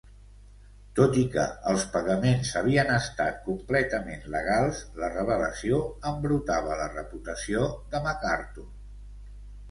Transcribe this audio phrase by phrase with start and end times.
[0.99, 1.41] Tot i que
[1.71, 5.81] els pagaments havien estat completament legals, la revelació
[6.13, 8.65] embrutava la reputació de MacArthur.